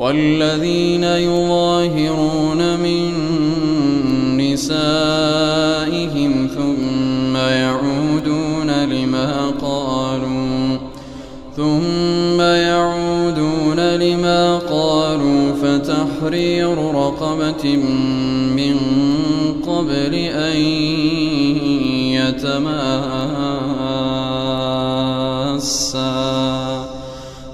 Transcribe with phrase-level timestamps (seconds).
[0.00, 3.12] والذين يظاهرون من
[4.38, 10.78] نسائهم ثم يعودون لما قالوا
[11.56, 17.76] ثم يعودون لما قالوا فتحرير رقبة
[18.56, 18.76] من
[19.66, 20.56] قبل أن
[22.40, 22.90] يتماسا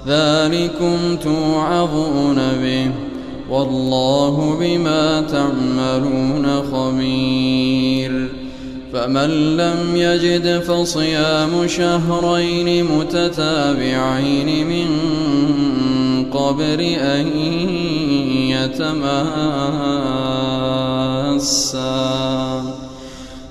[0.07, 2.91] ذلكم توعظون به.
[3.49, 8.31] والله بما تعملون خبير.
[8.93, 14.87] فمن لم يجد فصيام شهرين متتابعين من
[16.31, 17.27] قبل أن
[18.49, 19.07] يتماسا.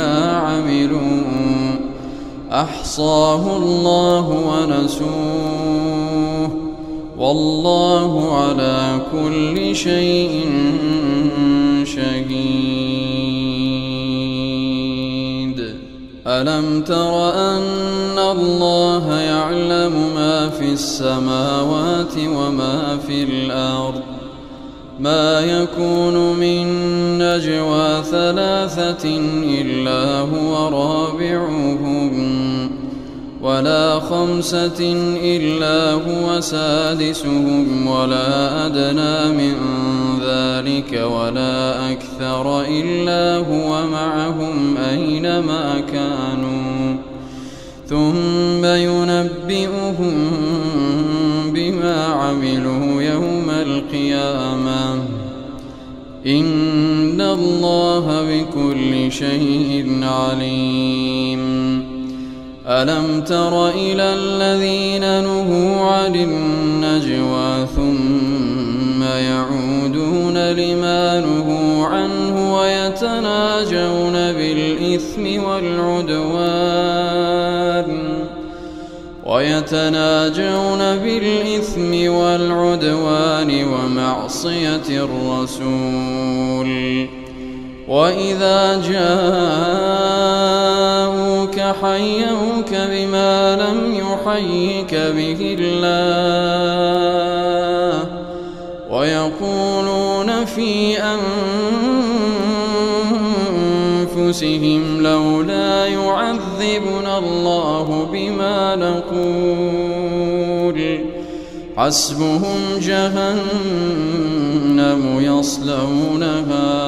[0.00, 1.22] عملوا.
[2.52, 5.08] أحصاه الله ونسوه.
[7.18, 10.44] والله على كل شيء
[11.84, 12.58] شهيد.
[16.26, 24.02] ألم تر أن الله يعلم ما في السماوات وما في الأرض؟
[25.00, 26.66] ما يكون من
[27.38, 29.08] نجوى ثلاثة
[29.60, 32.10] إلا هو رابعهم
[33.42, 39.54] ولا خمسة إلا هو سادسهم ولا أدنى من
[40.26, 46.96] ذلك ولا أكثر إلا هو معهم أينما كانوا.
[47.88, 50.37] ثم ينبئهم
[57.98, 61.42] الله بكل شيء عليم.
[62.66, 76.78] ألم تر إلى الذين نهوا عن النجوى ثم يعودون لما نهوا عنه ويتناجون بالإثم والعدوان
[79.26, 86.68] ويتناجون بالإثم والعدوان ومعصية الرسول.
[87.88, 89.78] وإذا جاءوك
[91.60, 96.78] حيوك بما لم يحيك به الله
[98.90, 100.98] ويقولون في
[104.16, 110.08] أنفسهم لولا يعذبنا الله بما نقول
[111.76, 113.48] حسبهم جهنم
[115.20, 116.87] يصلونها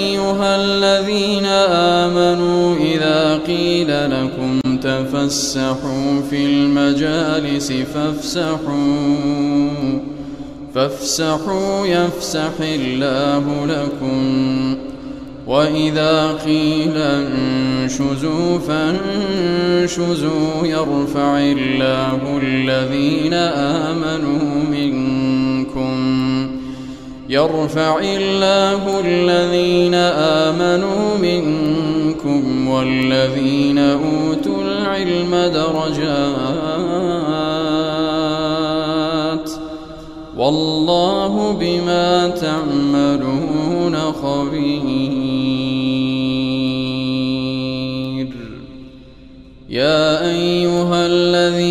[0.31, 1.45] أيها الذين
[2.05, 9.69] آمنوا إذا قيل لكم تفسحوا في المجالس فافسحوا
[10.75, 14.75] فافسحوا يفسح الله لكم.
[15.47, 20.27] وإذا قيل انشزوا فانشزوا
[20.63, 25.40] يرفع الله الذين آمنوا منكم.
[27.31, 35.91] يرفع الله الذين آمنوا منكم والذين أوتوا العلم درجات
[40.37, 45.31] والله بما تعملون خبير
[49.69, 51.70] يا أيها الذين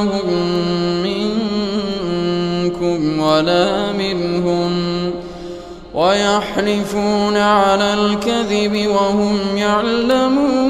[0.00, 0.30] هم
[1.02, 4.72] منكم ولا منهم
[5.94, 10.62] ويحلفون على الكذب وهم يعلمون.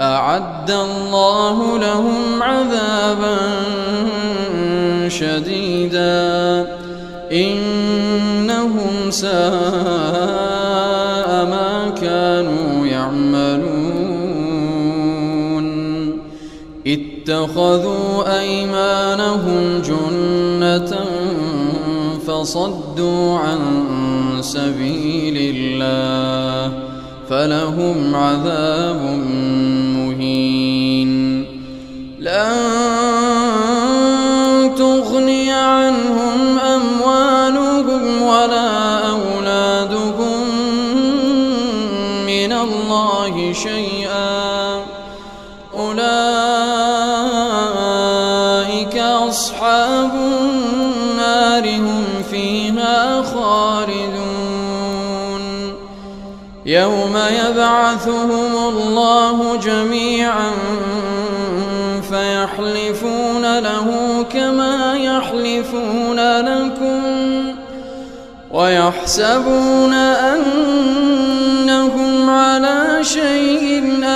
[0.00, 3.38] أعد الله لهم عذابا
[5.08, 6.66] شديدا.
[7.32, 9.36] إنهم ساء
[11.44, 12.75] ما كانوا
[17.28, 20.96] اتخذوا أيمانهم جنة
[22.26, 23.58] فصدوا عن
[24.40, 26.78] سبيل الله
[27.28, 29.00] فلهم عذاب
[51.66, 54.66] النار هم فيها خالدون
[56.66, 60.50] يوم يبعثهم الله جميعا
[62.10, 63.86] فيحلفون له
[64.32, 67.02] كما يحلفون لكم
[68.50, 69.92] ويحسبون
[70.34, 71.10] أنهم
[72.30, 74.15] على شيء ألا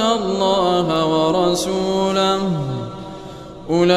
[0.00, 2.40] الله ورسوله
[3.70, 3.96] أولئك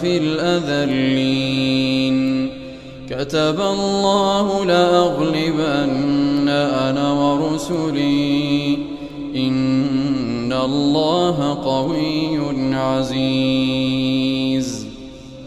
[0.00, 1.82] في الأذلين
[3.10, 8.78] كتب الله لأغلبن أنا ورسلي
[9.36, 12.38] إن الله قوي
[12.74, 14.12] عزيز.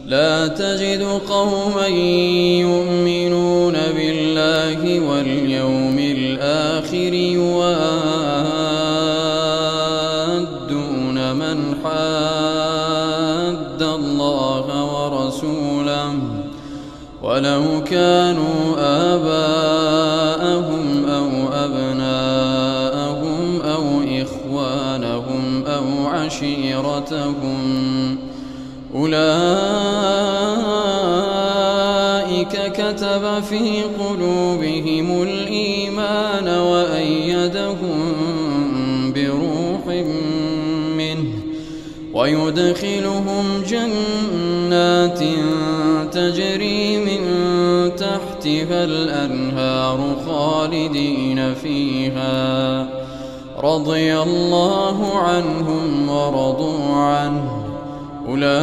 [0.07, 7.65] لا تجد قوما يؤمنون بالله واليوم الآخر يوادون
[11.33, 16.13] من حاد الله ورسوله
[17.23, 18.75] ولو كانوا
[19.13, 20.85] آباءهم
[26.25, 28.17] أو عشيرتهم
[28.95, 29.25] أولئك
[32.71, 38.13] كتب في قلوبهم الإيمان وأيدهم
[39.15, 39.87] بروح
[40.97, 41.29] منه
[42.13, 45.19] ويدخلهم جنات
[46.13, 47.21] تجري من
[47.95, 52.94] تحتها الأنهار خالدين فيها.
[53.65, 57.51] رضي الله عنهم ورضوا عنه.
[58.27, 58.55] أولئك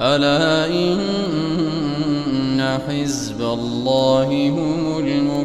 [0.00, 0.98] ألا إن
[2.88, 5.37] حزب الله هم المفلحون